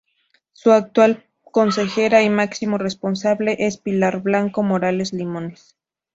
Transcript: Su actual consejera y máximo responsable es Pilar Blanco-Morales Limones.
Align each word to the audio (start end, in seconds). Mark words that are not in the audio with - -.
Su 0.53 0.71
actual 0.71 1.27
consejera 1.43 2.23
y 2.23 2.29
máximo 2.31 2.79
responsable 2.79 3.55
es 3.59 3.77
Pilar 3.77 4.19
Blanco-Morales 4.23 5.13
Limones. 5.13 5.75